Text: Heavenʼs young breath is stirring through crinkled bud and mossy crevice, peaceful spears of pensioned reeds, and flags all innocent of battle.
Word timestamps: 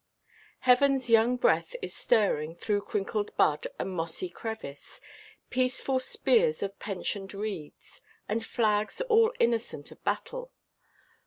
Heavenʼs 0.65 1.09
young 1.09 1.35
breath 1.37 1.75
is 1.79 1.95
stirring 1.95 2.55
through 2.55 2.81
crinkled 2.81 3.37
bud 3.37 3.67
and 3.77 3.91
mossy 3.91 4.29
crevice, 4.29 4.99
peaceful 5.51 5.99
spears 5.99 6.63
of 6.63 6.79
pensioned 6.79 7.35
reeds, 7.35 8.01
and 8.27 8.43
flags 8.43 9.01
all 9.01 9.31
innocent 9.39 9.91
of 9.91 10.03
battle. 10.03 10.49